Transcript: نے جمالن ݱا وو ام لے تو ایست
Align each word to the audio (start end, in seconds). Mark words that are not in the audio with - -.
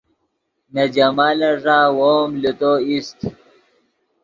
نے 0.73 0.83
جمالن 0.95 1.53
ݱا 1.63 1.79
وو 1.97 2.09
ام 2.23 2.31
لے 2.41 2.51
تو 2.59 2.71
ایست 2.87 3.19